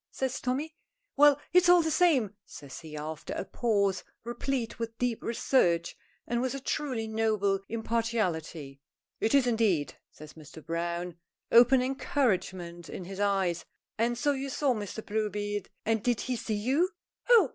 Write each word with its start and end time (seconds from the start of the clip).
says 0.09 0.41
Tommy. 0.41 0.73
"Well, 1.15 1.39
it's 1.53 1.69
all 1.69 1.83
the 1.83 1.91
same," 1.91 2.33
says 2.43 2.79
he, 2.79 2.97
after 2.97 3.35
a 3.35 3.45
pause, 3.45 4.03
replete 4.23 4.79
with 4.79 4.97
deep 4.97 5.21
research 5.21 5.95
and 6.25 6.41
with 6.41 6.55
a 6.55 6.59
truly 6.59 7.05
noble 7.05 7.59
impartiality. 7.69 8.81
"It 9.19 9.35
is, 9.35 9.45
indeed!" 9.45 9.93
says 10.09 10.33
Mr. 10.33 10.65
Browne, 10.65 11.17
open 11.51 11.83
encouragement 11.83 12.89
in 12.89 13.03
his 13.05 13.19
eye. 13.19 13.53
"And 13.99 14.17
so 14.17 14.31
you 14.31 14.49
saw 14.49 14.73
Mr. 14.73 15.05
Bluebeard! 15.05 15.69
And 15.85 16.01
did 16.03 16.21
he 16.21 16.35
see 16.35 16.55
you?" 16.55 16.89
"Oh! 17.29 17.49